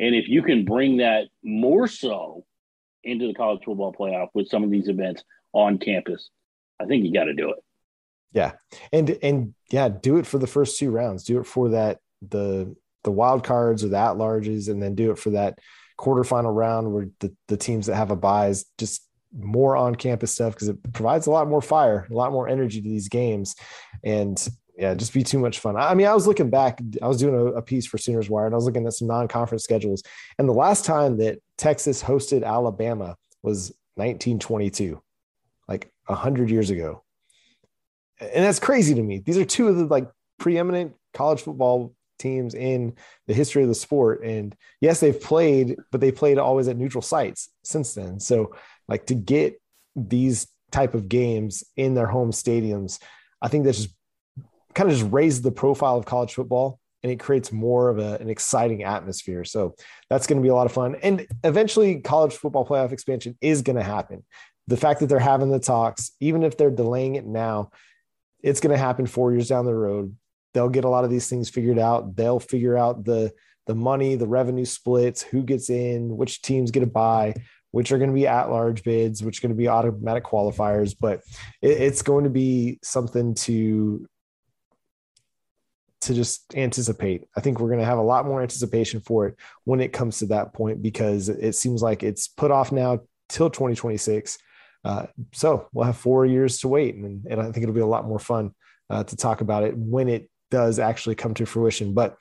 [0.00, 2.44] And if you can bring that more so
[3.04, 6.30] into the college football playoff with some of these events on campus,
[6.80, 7.62] I think you got to do it.
[8.32, 8.52] Yeah.
[8.92, 11.24] And and yeah, do it for the first two rounds.
[11.24, 15.10] Do it for that the the wild cards or the at larges, and then do
[15.10, 15.58] it for that
[15.98, 19.06] quarterfinal round where the, the teams that have a buys just
[19.38, 22.80] more on campus stuff because it provides a lot more fire, a lot more energy
[22.80, 23.54] to these games.
[24.04, 25.76] And yeah, just be too much fun.
[25.76, 28.46] I mean, I was looking back, I was doing a, a piece for Sooners Wire
[28.46, 30.02] and I was looking at some non conference schedules.
[30.38, 35.00] And the last time that Texas hosted Alabama was 1922,
[35.68, 37.04] like 100 years ago
[38.20, 39.18] and that's crazy to me.
[39.18, 42.94] These are two of the like preeminent college football teams in
[43.26, 44.24] the history of the sport.
[44.24, 48.20] And yes, they've played, but they played always at neutral sites since then.
[48.20, 48.54] So
[48.88, 49.60] like to get
[49.96, 53.00] these type of games in their home stadiums,
[53.40, 53.94] I think that just
[54.74, 58.16] kind of just raises the profile of college football and it creates more of a,
[58.20, 59.44] an exciting atmosphere.
[59.44, 59.74] So
[60.08, 60.96] that's going to be a lot of fun.
[61.02, 64.24] And eventually college football playoff expansion is going to happen.
[64.68, 67.70] The fact that they're having the talks, even if they're delaying it now,
[68.42, 70.16] it's going to happen four years down the road.
[70.54, 72.16] They'll get a lot of these things figured out.
[72.16, 73.32] They'll figure out the
[73.66, 77.34] the money, the revenue splits, who gets in, which teams get a buy,
[77.70, 80.96] which are going to be at large bids, which are going to be automatic qualifiers.
[80.98, 81.20] But
[81.60, 84.06] it, it's going to be something to
[86.02, 87.22] to just anticipate.
[87.36, 90.18] I think we're going to have a lot more anticipation for it when it comes
[90.18, 94.36] to that point because it seems like it's put off now till 2026
[94.84, 97.86] uh, so we'll have four years to wait, and, and, I think it'll be a
[97.86, 98.52] lot more fun
[98.90, 101.94] uh, to talk about it when it does actually come to fruition.
[101.94, 102.16] But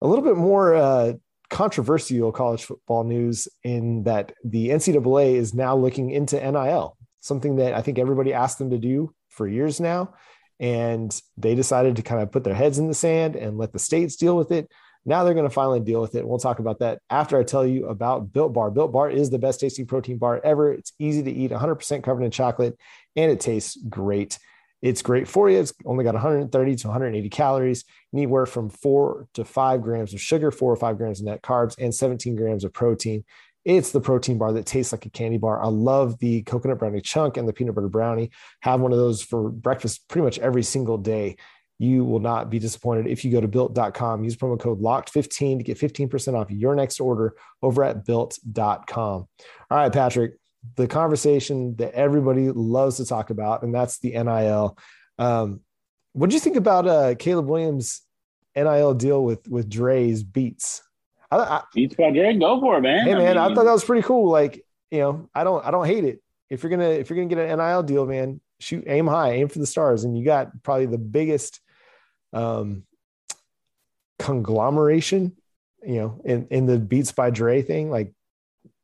[0.00, 1.14] a little bit more uh,
[1.50, 7.74] controversial college football news in that the NCAA is now looking into NIL, something that
[7.74, 10.14] I think everybody asked them to do for years now.
[10.60, 13.78] And they decided to kind of put their heads in the sand and let the
[13.78, 14.70] states deal with it.
[15.04, 16.26] Now they're going to finally deal with it.
[16.26, 18.70] We'll talk about that after I tell you about Built Bar.
[18.70, 20.72] Built Bar is the best tasting protein bar ever.
[20.72, 22.78] It's easy to eat, 100% covered in chocolate,
[23.16, 24.38] and it tastes great.
[24.80, 25.58] It's great for you.
[25.58, 30.50] It's only got 130 to 180 calories, anywhere from four to five grams of sugar,
[30.50, 33.24] four or five grams of net carbs, and 17 grams of protein.
[33.64, 35.62] It's the protein bar that tastes like a candy bar.
[35.62, 38.32] I love the coconut brownie chunk and the peanut butter brownie.
[38.60, 41.36] Have one of those for breakfast pretty much every single day
[41.82, 44.22] you will not be disappointed if you go to built.com.
[44.22, 48.86] Use promo code locked15 to get 15% off your next order over at built.com.
[48.86, 49.28] All
[49.68, 50.34] right, Patrick,
[50.76, 54.78] the conversation that everybody loves to talk about, and that's the NIL.
[55.18, 55.60] Um,
[56.12, 58.02] what do you think about uh, Caleb Williams'
[58.54, 60.82] NIL deal with with Dre's Beats?
[61.32, 63.06] I, I, Beats by Dre, go for it, man.
[63.06, 64.30] Hey, man, I, mean, I thought that was pretty cool.
[64.30, 66.22] Like, you know, I don't, I don't hate it.
[66.48, 69.48] If you're gonna, if you're gonna get an NIL deal, man, shoot, aim high, aim
[69.48, 71.60] for the stars, and you got probably the biggest
[72.32, 72.84] um,
[74.18, 75.36] conglomeration,
[75.82, 77.90] you know, in, in the Beats by Dre thing.
[77.90, 78.12] Like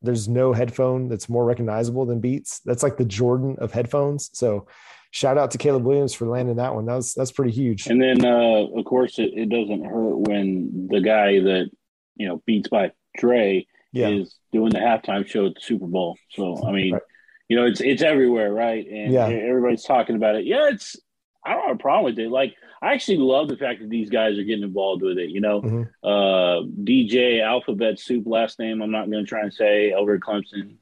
[0.02, 2.60] there's no headphone that's more recognizable than Beats.
[2.64, 4.30] That's like the Jordan of headphones.
[4.32, 4.66] So
[5.10, 6.86] shout out to Caleb Williams for landing that one.
[6.86, 7.86] That was that's pretty huge.
[7.86, 11.70] And then uh, of course it, it doesn't hurt when the guy that
[12.16, 14.08] you know Beats by Dre yeah.
[14.08, 16.16] is doing the halftime show at the Super Bowl.
[16.30, 17.02] So I mean, right.
[17.48, 18.86] you know, it's it's everywhere, right?
[18.86, 19.26] And yeah.
[19.26, 20.44] everybody's talking about it.
[20.44, 20.96] Yeah, it's
[21.44, 22.30] I don't have a problem with it.
[22.30, 25.30] Like I actually love the fact that these guys are getting involved with it.
[25.30, 25.82] You know, mm-hmm.
[26.02, 28.82] uh, DJ Alphabet Soup last name.
[28.82, 30.76] I'm not going to try and say over Clemson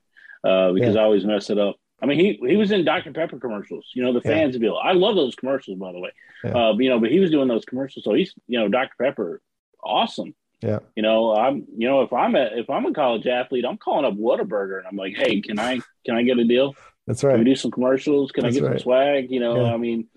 [0.45, 1.01] uh, because yeah.
[1.01, 1.77] I always mess it up.
[2.03, 3.91] I mean, he he was in Dr Pepper commercials.
[3.95, 4.71] You know, the fans yeah.
[4.73, 6.11] I love those commercials, by the way.
[6.45, 6.51] Yeah.
[6.51, 9.41] Uh, you know, but he was doing those commercials, so he's you know Dr Pepper,
[9.83, 10.35] awesome.
[10.63, 10.81] Yeah.
[10.95, 14.05] You know, I'm you know if I'm a if I'm a college athlete, I'm calling
[14.05, 16.75] up Whataburger and I'm like, hey, can I can I get a deal?
[17.07, 17.33] That's right.
[17.33, 18.33] Can we do some commercials?
[18.33, 18.79] Can That's I get right.
[18.79, 19.31] some swag?
[19.31, 19.75] You know, yeah.
[19.75, 20.09] I mean,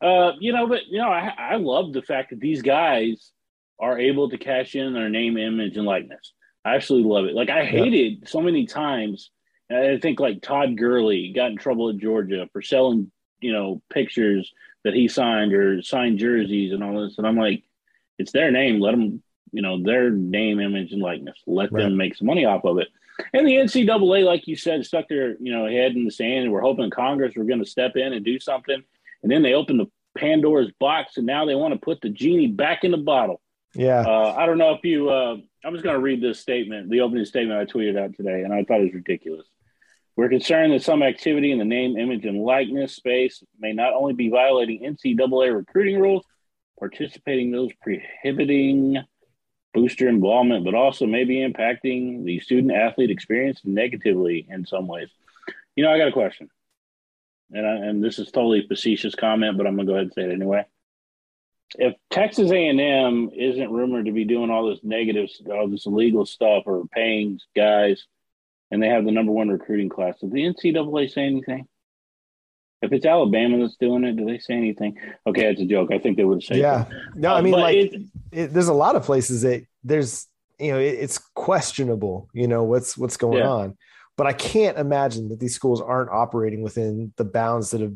[0.00, 3.30] uh, you know, but you know, I, I love the fact that these guys
[3.80, 6.32] are able to cash in their name, image, and likeness.
[6.64, 7.34] I absolutely love it.
[7.34, 8.28] Like I hated yeah.
[8.28, 9.30] so many times.
[9.70, 13.10] I think like Todd Gurley got in trouble at Georgia for selling
[13.44, 14.50] you know, pictures
[14.84, 17.18] that he signed or signed jerseys and all this.
[17.18, 17.62] And I'm like,
[18.18, 18.80] it's their name.
[18.80, 21.36] Let them, you know, their name, image, and likeness.
[21.46, 21.82] Let right.
[21.82, 22.88] them make some money off of it.
[23.32, 26.44] And the NCAA, like you said, stuck their, you know, head in the sand.
[26.44, 28.82] And we're hoping Congress were going to step in and do something.
[29.22, 32.46] And then they opened the Pandora's box, and now they want to put the genie
[32.46, 33.40] back in the bottle.
[33.74, 34.00] Yeah.
[34.00, 35.10] Uh, I don't know if you.
[35.10, 38.42] Uh, I'm just going to read this statement, the opening statement I tweeted out today,
[38.42, 39.46] and I thought it was ridiculous.
[40.16, 44.12] We're concerned that some activity in the name, image, and likeness space may not only
[44.12, 46.24] be violating NCAA recruiting rules,
[46.78, 48.98] participating those prohibiting
[49.74, 55.08] booster involvement, but also maybe impacting the student athlete experience negatively in some ways.
[55.76, 56.48] You know, I got a question,
[57.50, 60.22] and I, and this is totally facetious comment, but I'm gonna go ahead and say
[60.22, 60.64] it anyway.
[61.76, 66.62] If Texas A&M isn't rumored to be doing all this negative, all this illegal stuff,
[66.66, 68.06] or paying guys
[68.74, 70.18] and they have the number one recruiting class.
[70.20, 71.68] Does the NCAA say anything?
[72.84, 74.96] If it's Alabama that's doing it, do they say anything?
[75.26, 75.90] Okay, it's a joke.
[75.92, 76.60] I think they would say.
[76.60, 80.26] Yeah, no, I mean, uh, like, it, it, there's a lot of places that there's,
[80.58, 82.28] you know, it, it's questionable.
[82.32, 83.48] You know, what's what's going yeah.
[83.48, 83.76] on,
[84.16, 87.94] but I can't imagine that these schools aren't operating within the bounds that have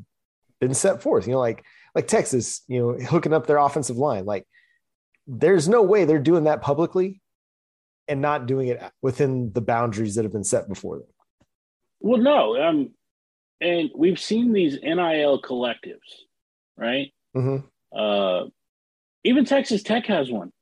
[0.61, 1.27] been set forth.
[1.27, 4.24] You know, like like Texas, you know, hooking up their offensive line.
[4.24, 4.46] Like,
[5.27, 7.20] there's no way they're doing that publicly
[8.07, 11.09] and not doing it within the boundaries that have been set before them.
[12.01, 12.90] Well, no, um,
[13.61, 15.99] and we've seen these NIL collectives,
[16.77, 17.12] right?
[17.37, 17.66] Mm-hmm.
[17.97, 18.49] Uh,
[19.25, 20.53] even Texas Tech has one,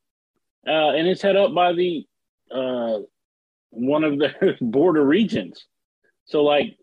[0.67, 2.07] uh, and it's head up by the
[2.51, 2.99] uh,
[3.71, 5.67] one of the border regions.
[6.25, 6.77] So, like,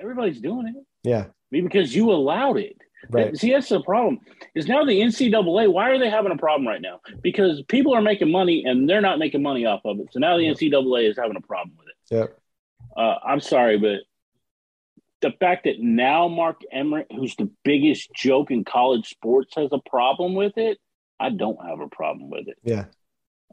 [0.00, 0.74] everybody's doing it.
[1.02, 2.76] Yeah, because you allowed it.
[3.08, 3.36] Right.
[3.36, 4.20] See, that's the problem.
[4.54, 5.72] Is now the NCAA.
[5.72, 7.00] Why are they having a problem right now?
[7.22, 10.08] Because people are making money and they're not making money off of it.
[10.10, 12.14] So now the NCAA is having a problem with it.
[12.14, 12.26] Yeah.
[12.96, 14.00] Uh, I'm sorry, but
[15.22, 19.80] the fact that now Mark Emmert, who's the biggest joke in college sports, has a
[19.88, 20.78] problem with it,
[21.18, 22.58] I don't have a problem with it.
[22.62, 22.84] Yeah.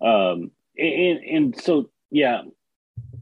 [0.01, 0.51] Um.
[0.77, 2.41] And and so yeah,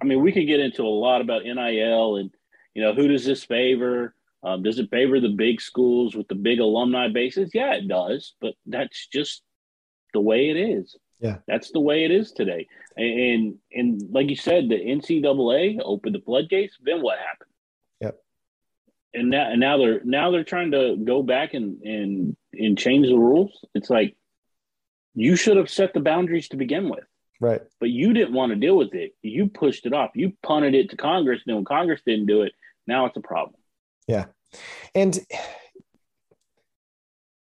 [0.02, 2.32] I mean, we could get into a lot about NIL and
[2.74, 6.36] you know who does this favor um, does it favor the big schools with the
[6.36, 7.52] big alumni bases?
[7.54, 9.44] Yeah, it does, but that's just
[10.14, 10.96] the way it is.
[11.22, 12.68] Yeah, that's the way it is today.
[12.98, 16.78] And and like you said, the NCAA opened the floodgates.
[16.84, 17.52] Then what happened?
[18.02, 18.18] Yep.
[19.14, 23.08] And now and now they're now they're trying to go back and and and change
[23.08, 23.64] the rules.
[23.76, 24.16] It's like
[25.14, 27.04] you should have set the boundaries to begin with.
[27.40, 27.62] Right.
[27.80, 29.14] But you didn't want to deal with it.
[29.22, 30.12] You pushed it off.
[30.16, 31.42] You punted it to Congress.
[31.46, 32.54] Then when Congress didn't do it,
[32.88, 33.56] now it's a problem.
[34.08, 34.26] Yeah.
[34.94, 35.18] And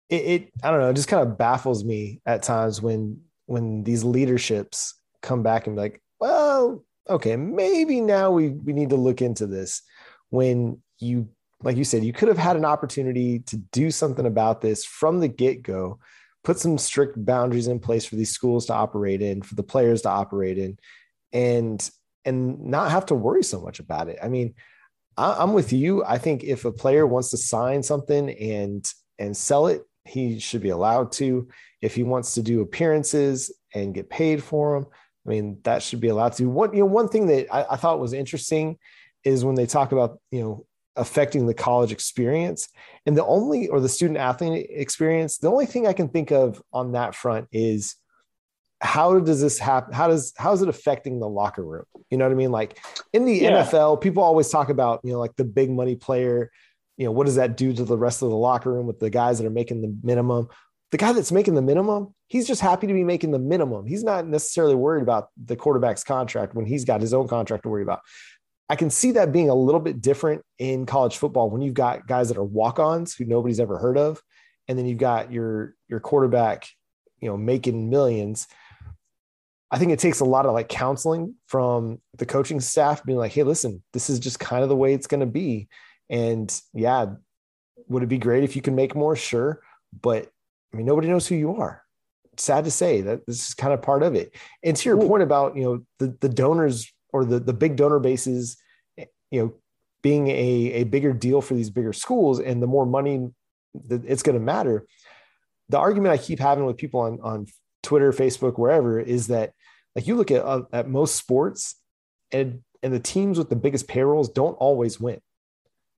[0.08, 3.82] it, it, I don't know, it just kind of baffles me at times when when
[3.82, 8.96] these leaderships come back and be like, well, okay, maybe now we we need to
[8.96, 9.82] look into this.
[10.28, 11.30] When you
[11.62, 15.18] like you said, you could have had an opportunity to do something about this from
[15.18, 15.98] the get-go,
[16.44, 20.02] put some strict boundaries in place for these schools to operate in, for the players
[20.02, 20.78] to operate in,
[21.32, 21.90] and
[22.26, 24.18] and not have to worry so much about it.
[24.22, 24.54] I mean,
[25.16, 26.04] I'm with you.
[26.04, 28.86] I think if a player wants to sign something and
[29.18, 31.48] and sell it, he should be allowed to.
[31.80, 34.88] If he wants to do appearances and get paid for them,
[35.26, 36.46] I mean that should be allowed to.
[36.46, 38.78] One you know one thing that I, I thought was interesting
[39.24, 40.66] is when they talk about you know
[40.96, 42.68] affecting the college experience
[43.06, 45.38] and the only or the student athlete experience.
[45.38, 47.96] The only thing I can think of on that front is
[48.80, 49.94] how does this happen?
[49.94, 51.84] How does how is it affecting the locker room?
[52.10, 52.52] You know what I mean?
[52.52, 52.78] Like
[53.12, 53.64] in the yeah.
[53.64, 56.50] NFL, people always talk about you know like the big money player.
[56.98, 59.08] You know what does that do to the rest of the locker room with the
[59.08, 60.48] guys that are making the minimum?
[60.90, 63.86] The guy that's making the minimum, he's just happy to be making the minimum.
[63.86, 67.68] He's not necessarily worried about the quarterback's contract when he's got his own contract to
[67.70, 68.00] worry about.
[68.68, 72.06] I can see that being a little bit different in college football when you've got
[72.06, 74.22] guys that are walk-ons who nobody's ever heard of,
[74.66, 76.68] and then you've got your your quarterback,
[77.20, 78.46] you know, making millions
[79.70, 83.32] I think it takes a lot of like counseling from the coaching staff being like,
[83.32, 85.68] hey, listen, this is just kind of the way it's going to be.
[86.10, 87.06] And yeah,
[87.88, 89.16] would it be great if you can make more?
[89.16, 89.60] Sure.
[90.00, 90.30] But
[90.72, 91.82] I mean, nobody knows who you are.
[92.36, 94.34] sad to say that this is kind of part of it.
[94.62, 95.08] And to your Ooh.
[95.08, 98.56] point about, you know, the, the donors or the, the big donor bases,
[98.96, 99.54] you know,
[100.02, 103.28] being a, a bigger deal for these bigger schools and the more money
[103.88, 104.86] that it's going to matter.
[105.68, 107.46] The argument I keep having with people on, on
[107.82, 109.52] Twitter, Facebook, wherever, is that
[109.94, 111.74] like you look at uh, at most sports,
[112.30, 115.20] and and the teams with the biggest payrolls don't always win.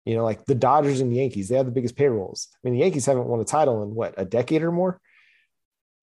[0.04, 2.48] You know, like the Dodgers and the Yankees, they have the biggest payrolls.
[2.54, 5.00] I mean, the Yankees haven't won a title in what a decade or more.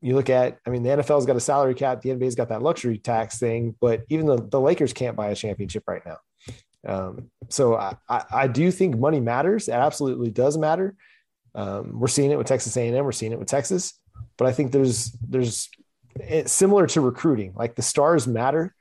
[0.02, 2.62] You look at, I mean, the NFL's got a salary cap, the NBA's got that
[2.62, 6.18] luxury tax thing, but even the, the Lakers can't buy a championship right now.
[6.86, 9.68] Um, so I, I, I, do think money matters.
[9.68, 10.95] It absolutely does matter.
[11.56, 13.04] Um, we're seeing it with Texas A&M.
[13.04, 14.00] We're seeing it with Texas,
[14.38, 15.70] but I think there's there's
[16.16, 17.54] it's similar to recruiting.
[17.56, 18.76] Like the stars matter,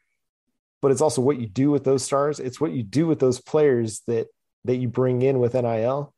[0.82, 2.38] but it's also what you do with those stars.
[2.38, 4.28] It's what you do with those players that
[4.66, 6.12] that you bring in with NIL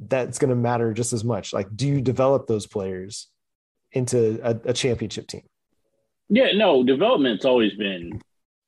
[0.00, 1.52] that's going to matter just as much.
[1.52, 3.28] Like, do you develop those players
[3.92, 5.42] into a, a championship team?
[6.28, 8.20] Yeah, no, development's always been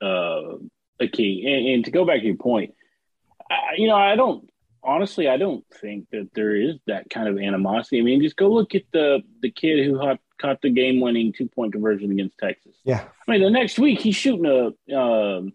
[0.03, 0.57] uh,
[1.01, 1.45] a key.
[1.47, 2.75] And, and, to go back to your point,
[3.51, 4.49] I, you know, I don't
[4.87, 7.99] honestly, I don't think that there is that kind of animosity.
[7.99, 11.33] I mean, just go look at the the kid who caught, caught the game winning
[11.33, 12.77] two point conversion against Texas.
[12.85, 14.97] Yeah, I mean, the next week he's shooting a.
[14.97, 15.53] Um,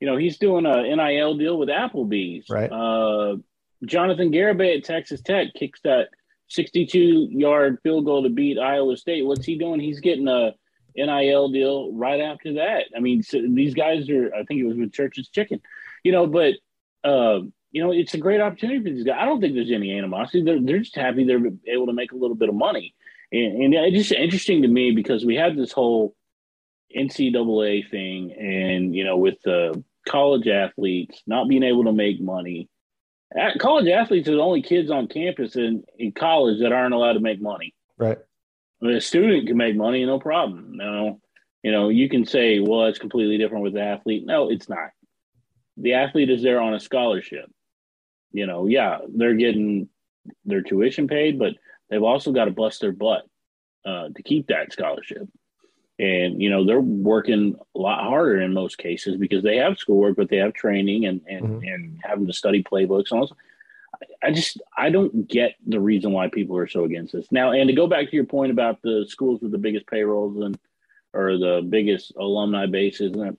[0.00, 2.48] you know, he's doing a NIL deal with Applebee's.
[2.48, 2.70] Right.
[2.70, 3.36] Uh,
[3.84, 6.08] Jonathan Garibay at Texas Tech kicks that
[6.48, 9.24] 62 yard field goal to beat Iowa State.
[9.24, 9.80] What's he doing?
[9.80, 10.54] He's getting a
[10.96, 12.86] NIL deal right after that.
[12.96, 15.60] I mean, so these guys are, I think it was with Church's Chicken,
[16.02, 16.54] you know, but,
[17.04, 17.40] uh,
[17.70, 19.18] you know, it's a great opportunity for these guys.
[19.20, 20.42] I don't think there's any animosity.
[20.42, 22.94] They're, they're just happy they're able to make a little bit of money.
[23.30, 26.16] And, and it's just interesting to me because we had this whole
[26.96, 32.68] NCAA thing and, you know, with the college athletes not being able to make money.
[33.60, 37.20] College athletes are the only kids on campus in, in college that aren't allowed to
[37.20, 37.72] make money.
[37.96, 38.18] Right.
[38.82, 40.72] I mean, a student can make money, no problem.
[40.72, 41.20] No,
[41.62, 44.26] you know, you can say, well, it's completely different with the athlete.
[44.26, 44.90] No, it's not.
[45.76, 47.48] The athlete is there on a scholarship.
[48.32, 49.88] You know, yeah, they're getting
[50.44, 51.54] their tuition paid, but
[51.88, 53.22] they've also got to bust their butt
[53.84, 55.28] uh, to keep that scholarship
[56.00, 60.16] and you know they're working a lot harder in most cases because they have schoolwork
[60.16, 61.68] but they have training and and, mm-hmm.
[61.68, 63.36] and having to study playbooks and also
[64.22, 67.30] i just i don't get the reason why people are so against this.
[67.30, 70.42] Now and to go back to your point about the schools with the biggest payrolls
[70.42, 70.58] and
[71.12, 73.36] or the biggest alumni bases and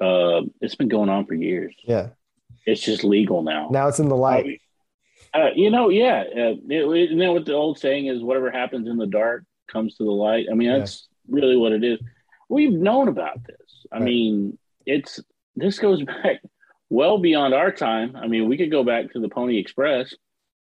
[0.00, 1.74] uh it's been going on for years.
[1.84, 2.10] Yeah.
[2.64, 3.68] It's just legal now.
[3.70, 4.60] Now it's in the light.
[5.34, 8.88] Uh, you know yeah uh, it, you know what the old saying is whatever happens
[8.88, 10.46] in the dark comes to the light.
[10.50, 11.36] I mean, that's yeah.
[11.36, 11.98] really what it is.
[12.48, 13.86] We've known about this.
[13.92, 14.04] I right.
[14.04, 15.20] mean, it's
[15.54, 16.40] this goes back
[16.90, 18.16] well beyond our time.
[18.16, 20.14] I mean, we could go back to the Pony Express.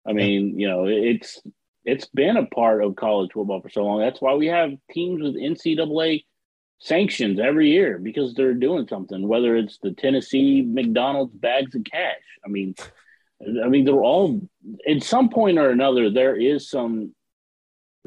[0.06, 1.40] I mean, you know, it's
[1.84, 4.00] it's been a part of college football for so long.
[4.00, 6.24] That's why we have teams with NCAA
[6.78, 9.26] sanctions every year because they're doing something.
[9.26, 12.16] Whether it's the Tennessee McDonald's bags of cash.
[12.44, 12.74] I mean,
[13.64, 14.40] I mean, they're all
[14.88, 16.10] at some point or another.
[16.10, 17.14] There is some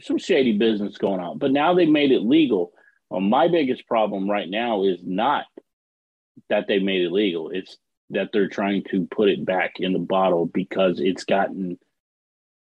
[0.02, 1.38] some shady business going on.
[1.38, 2.74] But now they made it legal.
[3.10, 5.46] Well, my biggest problem right now is not
[6.50, 7.50] that they made it legal.
[7.50, 7.78] It's
[8.10, 11.78] that they're trying to put it back in the bottle because it's gotten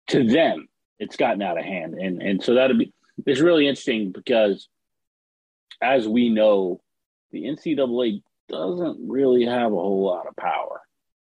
[0.08, 1.94] to them, it's gotten out of hand.
[1.94, 2.92] And and so that'll be
[3.26, 4.68] it's really interesting because
[5.82, 6.80] as we know,
[7.30, 10.80] the NCAA doesn't really have a whole lot of power.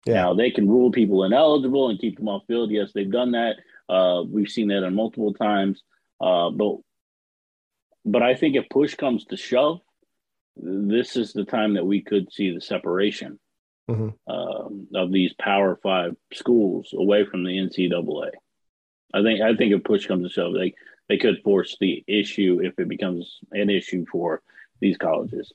[0.06, 0.24] Yeah.
[0.24, 2.72] Now they can rule people ineligible and keep them off field.
[2.72, 3.58] Yes, they've done that.
[3.92, 5.84] Uh, we've seen that on multiple times.
[6.22, 6.78] Uh, but
[8.06, 9.82] but I think if push comes to shove,
[10.56, 13.40] this is the time that we could see the separation
[13.90, 14.10] mm-hmm.
[14.28, 18.30] uh, of these Power Five schools away from the NCAA.
[19.14, 20.74] I think I think if push comes to shove, they
[21.10, 24.42] they could force the issue if it becomes an issue for
[24.80, 25.52] these colleges.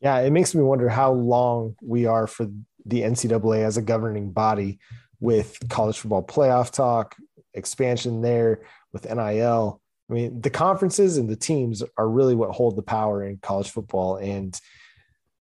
[0.00, 2.48] Yeah, it makes me wonder how long we are for
[2.84, 4.80] the NCAA as a governing body
[5.20, 7.14] with college football playoff talk,
[7.54, 9.80] expansion there with NIL.
[10.10, 13.70] I mean, the conferences and the teams are really what hold the power in college
[13.70, 14.16] football.
[14.16, 14.58] And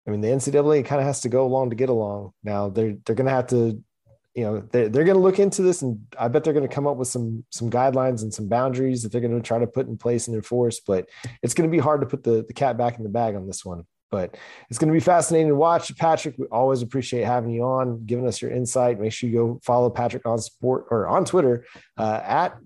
[0.08, 2.32] I mean, the NCAA kind of has to go along to get along.
[2.44, 3.84] Now they're they're going to have to,
[4.34, 6.74] you know, they're, they're going to look into this, and I bet they're going to
[6.74, 9.68] come up with some some guidelines and some boundaries that they're going to try to
[9.68, 10.80] put in place and enforce.
[10.80, 11.10] But
[11.42, 13.48] it's going to be hard to put the the cat back in the bag on
[13.48, 13.86] this one.
[14.12, 14.38] But
[14.70, 15.96] it's going to be fascinating to watch.
[15.98, 19.00] Patrick, we always appreciate having you on, giving us your insight.
[19.00, 21.66] Make sure you go follow Patrick on sport or on Twitter
[21.98, 22.58] uh, at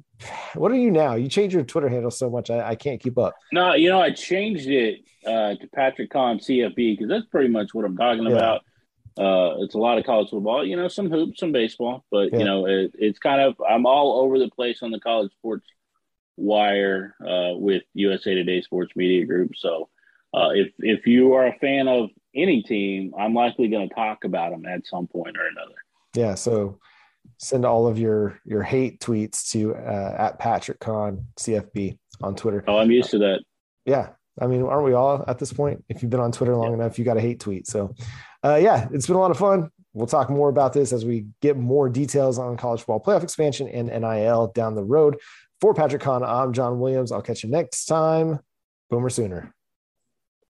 [0.56, 1.16] what are you now?
[1.16, 3.36] You change your Twitter handle so much, I, I can't keep up.
[3.52, 7.74] No, you know, I changed it uh, to Patrick Kahn CFB because that's pretty much
[7.74, 8.32] what I'm talking yeah.
[8.32, 8.62] about.
[9.18, 12.40] Uh, it's a lot of college football, you know, some hoops, some baseball, but yeah.
[12.40, 15.66] you know, it, it's kind of I'm all over the place on the college sports
[16.38, 19.58] wire uh, with USA Today Sports Media Group.
[19.58, 19.90] So
[20.34, 24.24] uh, if if you are a fan of any team, I'm likely going to talk
[24.24, 25.76] about them at some point or another.
[26.16, 26.36] Yeah.
[26.36, 26.80] So
[27.38, 32.64] send all of your your hate tweets to uh, at Patrick Kahn CFB on Twitter.
[32.68, 33.42] Oh, I'm used to that.
[33.86, 34.10] Yeah,
[34.40, 35.84] I mean, aren't we all at this point?
[35.90, 36.86] If you've been on Twitter long yeah.
[36.86, 37.68] enough, you got a hate tweet.
[37.68, 37.96] So,
[38.44, 39.70] uh, yeah, it's been a lot of fun.
[39.94, 43.68] We'll talk more about this as we get more details on college football playoff expansion
[43.68, 45.18] and NIL down the road.
[45.62, 47.12] For Patrick Kahn, I'm John Williams.
[47.12, 48.40] I'll catch you next time.
[48.90, 49.54] Boomer Sooner.